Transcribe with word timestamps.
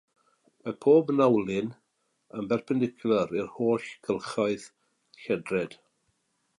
Mae 0.61 0.75
pob 0.85 1.11
nawnlin 1.17 1.67
yn 2.39 2.49
berpendicwlar 2.55 3.37
i'r 3.41 3.53
holl 3.59 3.87
cylchoedd 4.09 4.69
lledred. 5.25 5.83